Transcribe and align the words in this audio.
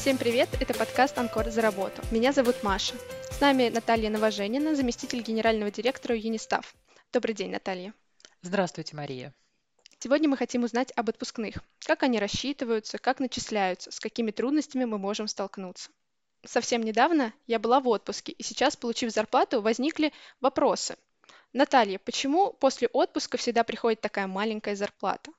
Всем 0.00 0.16
привет, 0.16 0.48
это 0.60 0.74
подкаст 0.74 1.18
«Анкор 1.18 1.50
за 1.50 1.60
работу». 1.60 2.00
Меня 2.12 2.32
зовут 2.32 2.62
Маша. 2.62 2.94
С 3.32 3.40
нами 3.40 3.68
Наталья 3.68 4.10
Новоженина, 4.10 4.76
заместитель 4.76 5.22
генерального 5.22 5.72
директора 5.72 6.16
Юнистав. 6.16 6.72
Добрый 7.12 7.34
день, 7.34 7.50
Наталья. 7.50 7.92
Здравствуйте, 8.40 8.94
Мария. 8.94 9.34
Сегодня 9.98 10.28
мы 10.28 10.36
хотим 10.36 10.62
узнать 10.62 10.92
об 10.94 11.08
отпускных. 11.08 11.56
Как 11.80 12.04
они 12.04 12.20
рассчитываются, 12.20 12.98
как 12.98 13.18
начисляются, 13.18 13.90
с 13.90 13.98
какими 13.98 14.30
трудностями 14.30 14.84
мы 14.84 14.98
можем 14.98 15.26
столкнуться. 15.26 15.90
Совсем 16.46 16.82
недавно 16.82 17.34
я 17.48 17.58
была 17.58 17.80
в 17.80 17.88
отпуске, 17.88 18.30
и 18.30 18.42
сейчас, 18.44 18.76
получив 18.76 19.12
зарплату, 19.12 19.60
возникли 19.60 20.12
вопросы. 20.40 20.96
Наталья, 21.52 21.98
почему 21.98 22.52
после 22.52 22.86
отпуска 22.86 23.36
всегда 23.36 23.64
приходит 23.64 24.00
такая 24.00 24.28
маленькая 24.28 24.76
зарплата? 24.76 25.32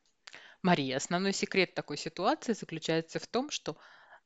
Мария, 0.61 0.97
основной 0.97 1.31
секрет 1.31 1.73
такой 1.75 1.97
ситуации 1.97 2.51
заключается 2.51 3.19
в 3.19 3.25
том, 3.25 3.49
что 3.49 3.77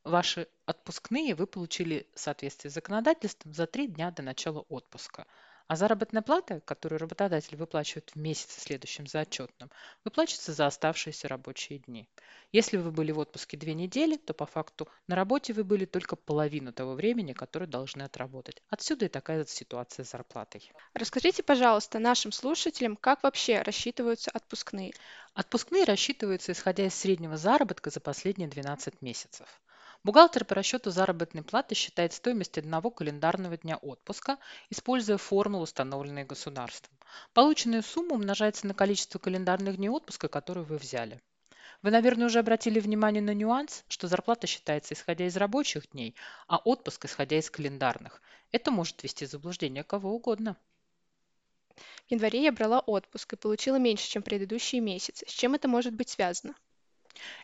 Ваши 0.03 0.49
отпускные 0.65 1.33
вы 1.33 1.47
получили 1.47 2.09
в 2.13 2.19
соответствии 2.19 2.67
с 2.67 2.73
законодательством 2.73 3.53
за 3.53 3.67
три 3.67 3.87
дня 3.87 4.11
до 4.11 4.21
начала 4.21 4.59
отпуска. 4.67 5.25
А 5.67 5.77
заработная 5.77 6.21
плата, 6.21 6.59
которую 6.59 6.99
работодатель 6.99 7.55
выплачивает 7.55 8.09
в 8.09 8.17
месяце 8.17 8.59
следующем 8.59 9.07
за 9.07 9.21
отчетным, 9.21 9.71
выплачивается 10.03 10.51
за 10.51 10.67
оставшиеся 10.67 11.29
рабочие 11.29 11.79
дни. 11.79 12.09
Если 12.51 12.75
вы 12.75 12.91
были 12.91 13.13
в 13.13 13.19
отпуске 13.19 13.55
две 13.55 13.73
недели, 13.73 14.17
то 14.17 14.33
по 14.33 14.45
факту 14.45 14.89
на 15.07 15.15
работе 15.15 15.53
вы 15.53 15.63
были 15.63 15.85
только 15.85 16.17
половину 16.17 16.73
того 16.73 16.95
времени, 16.95 17.31
которое 17.31 17.67
должны 17.67 18.01
отработать. 18.01 18.61
Отсюда 18.69 19.05
и 19.05 19.09
такая 19.09 19.45
ситуация 19.45 20.03
с 20.03 20.11
зарплатой. 20.11 20.69
Расскажите, 20.93 21.43
пожалуйста, 21.43 21.97
нашим 21.97 22.33
слушателям, 22.33 22.97
как 22.97 23.23
вообще 23.23 23.61
рассчитываются 23.61 24.31
отпускные? 24.31 24.91
Отпускные 25.33 25.85
рассчитываются 25.85 26.51
исходя 26.51 26.85
из 26.87 26.93
среднего 26.93 27.37
заработка 27.37 27.89
за 27.89 28.01
последние 28.01 28.49
12 28.49 29.01
месяцев. 29.01 29.61
Бухгалтер 30.05 30.43
по 30.43 30.53
расчету 30.53 30.91
заработной 30.91 31.43
платы 31.43 31.75
считает 31.75 32.11
стоимость 32.11 32.57
одного 32.57 32.89
календарного 32.91 33.55
дня 33.55 33.77
отпуска, 33.77 34.37
используя 34.69 35.17
формулу, 35.17 35.63
установленную 35.63 36.25
государством. 36.25 36.93
Полученная 37.33 37.81
сумма 37.81 38.15
умножается 38.15 38.67
на 38.67 38.73
количество 38.73 39.17
календарных 39.17 39.77
дней 39.77 39.87
отпуска, 39.87 40.27
которые 40.27 40.65
вы 40.65 40.77
взяли. 40.77 41.21
Вы, 41.81 41.91
наверное, 41.91 42.25
уже 42.25 42.39
обратили 42.39 42.81
внимание 42.81 43.21
на 43.21 43.33
нюанс, 43.33 43.85
что 43.87 44.09
зарплата 44.09 44.45
считается 44.45 44.93
исходя 44.93 45.25
из 45.25 45.37
рабочих 45.37 45.89
дней, 45.91 46.15
а 46.47 46.57
отпуск 46.57 47.05
исходя 47.05 47.37
из 47.37 47.49
календарных. 47.49 48.21
Это 48.51 48.71
может 48.71 49.01
ввести 49.03 49.25
в 49.25 49.29
заблуждение 49.29 49.85
кого 49.85 50.13
угодно. 50.13 50.57
В 52.07 52.11
январе 52.11 52.43
я 52.43 52.51
брала 52.51 52.81
отпуск 52.81 53.33
и 53.33 53.37
получила 53.37 53.77
меньше, 53.77 54.09
чем 54.09 54.21
предыдущие 54.21 54.81
месяцы. 54.81 55.25
С 55.29 55.31
чем 55.31 55.55
это 55.55 55.69
может 55.69 55.93
быть 55.93 56.09
связано? 56.09 56.55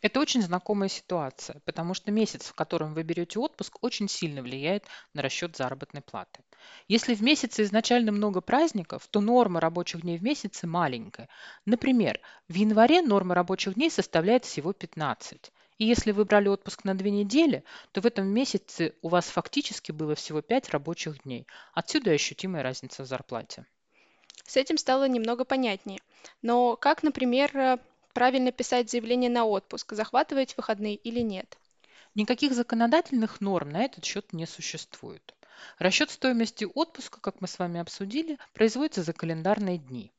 Это 0.02 0.20
очень 0.20 0.42
знакомая 0.42 0.90
ситуация, 0.90 1.62
потому 1.66 1.94
что 1.94 2.12
месяц, 2.12 2.48
в 2.48 2.54
котором 2.54 2.94
вы 2.94 3.04
берете 3.04 3.40
отпуск, 3.40 3.78
очень 3.82 4.08
сильно 4.08 4.42
влияет 4.42 4.86
на 5.14 5.22
расчет 5.22 5.56
заработной 5.56 6.02
платы. 6.02 6.42
Если 6.88 7.16
в 7.16 7.22
месяце 7.22 7.64
изначально 7.64 8.12
много 8.12 8.42
праздников, 8.42 9.08
то 9.08 9.22
норма 9.22 9.60
рабочих 9.60 10.02
дней 10.02 10.18
в 10.18 10.24
месяце 10.24 10.68
маленькая. 10.68 11.30
Например, 11.66 12.20
в 12.48 12.54
январе 12.54 13.02
норма 13.02 13.36
рабочих 13.36 13.76
дней 13.76 13.90
составляет 13.90 14.46
всего 14.46 14.74
15. 14.74 15.52
И 15.78 15.86
если 15.86 16.12
вы 16.12 16.26
брали 16.26 16.50
отпуск 16.50 16.84
на 16.84 16.94
две 16.94 17.10
недели, 17.10 17.64
то 17.94 18.02
в 18.02 18.06
этом 18.06 18.28
месяце 18.28 18.94
у 19.02 19.08
вас 19.08 19.28
фактически 19.30 19.92
было 19.94 20.14
всего 20.16 20.42
5 20.42 20.70
рабочих 20.72 21.24
дней. 21.24 21.48
Отсюда 21.74 22.12
ощутимая 22.12 22.64
разница 22.64 23.04
в 23.04 23.08
зарплате. 23.08 23.66
С 24.46 24.58
этим 24.58 24.78
стало 24.78 25.08
немного 25.08 25.46
понятнее. 25.46 26.00
Но 26.42 26.76
как, 26.76 27.04
например, 27.04 27.80
правильно 28.14 28.52
писать 28.52 28.90
заявление 28.90 29.30
на 29.30 29.46
отпуск, 29.46 29.94
захватывать 29.94 30.56
выходные 30.58 30.96
или 30.96 31.20
нет. 31.20 31.58
Никаких 32.16 32.54
законодательных 32.54 33.42
норм 33.42 33.70
на 33.70 33.84
этот 33.84 34.04
счет 34.04 34.34
не 34.34 34.46
существует. 34.46 35.36
Расчет 35.78 36.10
стоимости 36.10 36.66
отпуска, 36.66 37.20
как 37.22 37.42
мы 37.42 37.48
с 37.48 37.60
вами 37.60 37.80
обсудили, 37.80 38.38
производится 38.54 39.04
за 39.04 39.14
календарные 39.14 39.78
дни. 39.78 40.12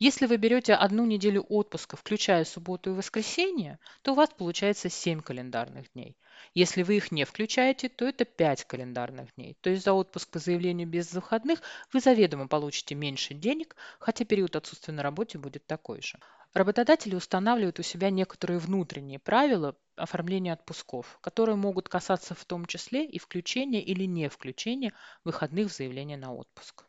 Если 0.00 0.26
вы 0.26 0.36
берете 0.36 0.74
одну 0.74 1.04
неделю 1.04 1.44
отпуска, 1.48 1.96
включая 1.96 2.44
субботу 2.44 2.90
и 2.90 2.94
воскресенье, 2.94 3.80
то 4.02 4.12
у 4.12 4.14
вас 4.14 4.30
получается 4.30 4.88
7 4.88 5.20
календарных 5.20 5.92
дней. 5.92 6.16
Если 6.54 6.84
вы 6.84 6.98
их 6.98 7.10
не 7.10 7.24
включаете, 7.24 7.88
то 7.88 8.04
это 8.04 8.24
5 8.24 8.64
календарных 8.64 9.34
дней. 9.34 9.56
То 9.60 9.70
есть 9.70 9.84
за 9.84 9.92
отпуск 9.92 10.30
по 10.30 10.38
заявлению 10.38 10.86
без 10.86 11.12
выходных 11.12 11.60
вы 11.92 11.98
заведомо 11.98 12.46
получите 12.46 12.94
меньше 12.94 13.34
денег, 13.34 13.74
хотя 13.98 14.24
период 14.24 14.54
отсутствия 14.54 14.94
на 14.94 15.02
работе 15.02 15.38
будет 15.38 15.66
такой 15.66 16.00
же. 16.00 16.20
Работодатели 16.54 17.14
устанавливают 17.14 17.78
у 17.78 17.82
себя 17.82 18.10
некоторые 18.10 18.58
внутренние 18.58 19.18
правила 19.18 19.76
оформления 19.96 20.52
отпусков, 20.52 21.18
которые 21.20 21.56
могут 21.56 21.88
касаться 21.88 22.34
в 22.34 22.44
том 22.44 22.64
числе 22.66 23.04
и 23.04 23.18
включения 23.18 23.82
или 23.82 24.04
не 24.04 24.28
включения 24.28 24.94
выходных 25.24 25.70
в 25.70 25.76
заявление 25.76 26.16
на 26.16 26.32
отпуск. 26.32 26.84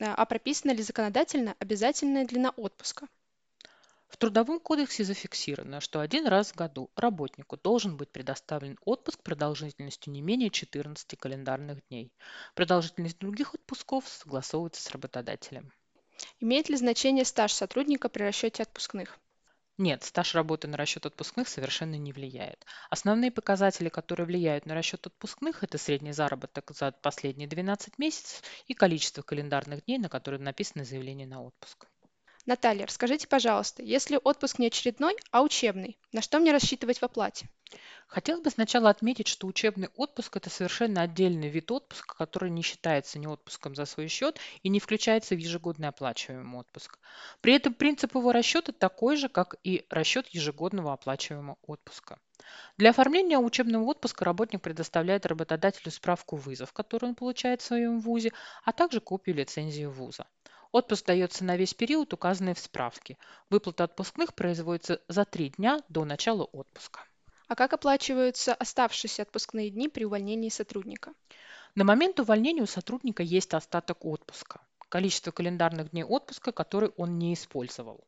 А 0.00 0.24
прописана 0.24 0.72
ли 0.72 0.82
законодательно 0.82 1.56
обязательная 1.58 2.26
длина 2.26 2.50
отпуска? 2.50 3.08
В 4.08 4.18
Трудовом 4.18 4.60
кодексе 4.60 5.04
зафиксировано, 5.04 5.80
что 5.80 6.00
один 6.00 6.26
раз 6.26 6.52
в 6.52 6.56
году 6.56 6.90
работнику 6.96 7.56
должен 7.56 7.96
быть 7.96 8.10
предоставлен 8.10 8.78
отпуск 8.84 9.22
продолжительностью 9.22 10.12
не 10.12 10.20
менее 10.20 10.50
14 10.50 11.18
календарных 11.18 11.80
дней. 11.88 12.12
Продолжительность 12.54 13.18
других 13.18 13.54
отпусков 13.54 14.06
согласовывается 14.06 14.82
с 14.82 14.90
работодателем. 14.90 15.72
Имеет 16.40 16.68
ли 16.68 16.76
значение 16.76 17.24
стаж 17.24 17.52
сотрудника 17.52 18.08
при 18.08 18.22
расчете 18.22 18.62
отпускных? 18.62 19.18
Нет, 19.78 20.04
стаж 20.04 20.34
работы 20.34 20.68
на 20.68 20.76
расчет 20.76 21.06
отпускных 21.06 21.48
совершенно 21.48 21.96
не 21.96 22.12
влияет. 22.12 22.64
Основные 22.90 23.30
показатели, 23.32 23.88
которые 23.88 24.26
влияют 24.26 24.66
на 24.66 24.74
расчет 24.74 25.06
отпускных, 25.06 25.64
это 25.64 25.78
средний 25.78 26.12
заработок 26.12 26.70
за 26.70 26.92
последние 26.92 27.48
12 27.48 27.98
месяцев 27.98 28.42
и 28.66 28.74
количество 28.74 29.22
календарных 29.22 29.84
дней, 29.84 29.98
на 29.98 30.08
которые 30.08 30.40
написано 30.40 30.84
заявление 30.84 31.26
на 31.26 31.42
отпуск. 31.42 31.86
Наталья, 32.44 32.86
расскажите, 32.86 33.28
пожалуйста, 33.28 33.84
если 33.84 34.18
отпуск 34.22 34.58
не 34.58 34.66
очередной, 34.66 35.14
а 35.30 35.42
учебный, 35.42 35.96
на 36.10 36.22
что 36.22 36.40
мне 36.40 36.50
рассчитывать 36.50 36.98
в 36.98 37.04
оплате? 37.04 37.48
Хотелось 38.08 38.42
бы 38.42 38.50
сначала 38.50 38.90
отметить, 38.90 39.28
что 39.28 39.46
учебный 39.46 39.88
отпуск– 39.96 40.36
это 40.36 40.50
совершенно 40.50 41.02
отдельный 41.02 41.48
вид 41.48 41.70
отпуска, 41.70 42.16
который 42.16 42.50
не 42.50 42.62
считается 42.62 43.20
ни 43.20 43.26
отпуском 43.26 43.76
за 43.76 43.84
свой 43.84 44.08
счет 44.08 44.40
и 44.64 44.68
не 44.68 44.80
включается 44.80 45.36
в 45.36 45.38
ежегодный 45.38 45.86
оплачиваемый 45.86 46.58
отпуск. 46.58 46.98
При 47.40 47.54
этом 47.54 47.74
принцип 47.74 48.14
его 48.16 48.32
расчета 48.32 48.72
такой 48.72 49.16
же, 49.16 49.28
как 49.28 49.54
и 49.62 49.86
расчет 49.88 50.26
ежегодного 50.28 50.92
оплачиваемого 50.92 51.58
отпуска. 51.62 52.18
Для 52.76 52.90
оформления 52.90 53.38
учебного 53.38 53.84
отпуска 53.84 54.24
работник 54.24 54.62
предоставляет 54.62 55.26
работодателю 55.26 55.92
справку 55.92 56.34
вызов, 56.34 56.72
которую 56.72 57.10
он 57.10 57.14
получает 57.14 57.62
в 57.62 57.64
своем 57.64 58.00
ВУЗе, 58.00 58.32
а 58.64 58.72
также 58.72 59.00
копию 59.00 59.36
лицензии 59.36 59.84
вуза. 59.84 60.26
Отпуск 60.72 61.04
дается 61.04 61.44
на 61.44 61.58
весь 61.58 61.74
период, 61.74 62.14
указанный 62.14 62.54
в 62.54 62.58
справке. 62.58 63.18
Выплата 63.50 63.84
отпускных 63.84 64.34
производится 64.34 65.02
за 65.06 65.26
три 65.26 65.50
дня 65.50 65.82
до 65.90 66.06
начала 66.06 66.44
отпуска. 66.44 67.04
А 67.46 67.54
как 67.54 67.74
оплачиваются 67.74 68.54
оставшиеся 68.54 69.22
отпускные 69.22 69.68
дни 69.68 69.90
при 69.90 70.04
увольнении 70.04 70.48
сотрудника? 70.48 71.12
На 71.74 71.84
момент 71.84 72.20
увольнения 72.20 72.62
у 72.62 72.66
сотрудника 72.66 73.22
есть 73.22 73.52
остаток 73.52 74.06
отпуска, 74.06 74.62
количество 74.88 75.30
календарных 75.30 75.90
дней 75.90 76.04
отпуска, 76.04 76.52
который 76.52 76.88
он 76.96 77.18
не 77.18 77.34
использовал. 77.34 78.02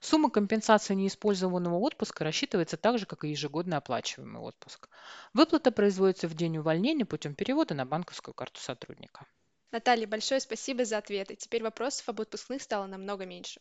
Сумма 0.00 0.28
компенсации 0.28 0.92
неиспользованного 0.92 1.78
отпуска 1.78 2.24
рассчитывается 2.24 2.76
так 2.76 2.98
же, 2.98 3.06
как 3.06 3.24
и 3.24 3.30
ежегодно 3.30 3.78
оплачиваемый 3.78 4.42
отпуск. 4.42 4.90
Выплата 5.32 5.72
производится 5.72 6.28
в 6.28 6.34
день 6.34 6.58
увольнения 6.58 7.06
путем 7.06 7.34
перевода 7.34 7.72
на 7.72 7.86
банковскую 7.86 8.34
карту 8.34 8.60
сотрудника. 8.60 9.24
Наталья, 9.72 10.06
большое 10.06 10.38
спасибо 10.38 10.84
за 10.84 10.98
ответы. 10.98 11.34
Теперь 11.34 11.62
вопросов 11.62 12.06
об 12.08 12.20
отпускных 12.20 12.60
стало 12.60 12.86
намного 12.86 13.24
меньше. 13.24 13.60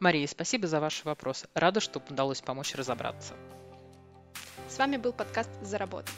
Мария, 0.00 0.26
спасибо 0.26 0.66
за 0.66 0.80
ваши 0.80 1.04
вопросы. 1.04 1.48
Рада, 1.54 1.78
что 1.78 2.02
удалось 2.10 2.42
помочь 2.42 2.74
разобраться. 2.74 3.34
С 4.68 4.78
вами 4.78 4.96
был 4.96 5.12
подкаст 5.12 5.50
«За 5.62 5.78
работу». 5.78 6.10